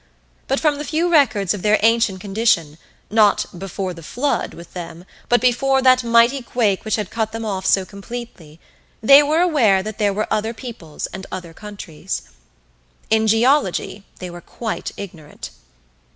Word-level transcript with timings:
But 0.47 0.59
from 0.59 0.79
the 0.79 0.83
few 0.83 1.11
records 1.11 1.53
of 1.53 1.61
their 1.61 1.77
ancient 1.83 2.19
condition 2.21 2.79
not 3.11 3.45
"before 3.55 3.93
the 3.93 4.01
flood" 4.01 4.55
with 4.55 4.73
them, 4.73 5.05
but 5.29 5.39
before 5.39 5.79
that 5.83 6.03
mighty 6.03 6.41
quake 6.41 6.83
which 6.83 6.95
had 6.95 7.11
cut 7.11 7.31
them 7.31 7.45
off 7.45 7.67
so 7.67 7.85
completely 7.85 8.59
they 9.03 9.21
were 9.21 9.41
aware 9.41 9.83
that 9.83 9.99
there 9.99 10.11
were 10.11 10.25
other 10.33 10.55
peoples 10.55 11.05
and 11.13 11.27
other 11.31 11.53
countries. 11.53 12.23
In 13.11 13.27
geology 13.27 14.03
they 14.17 14.31
were 14.31 14.41
quite 14.41 14.91
ignorant. 14.97 15.51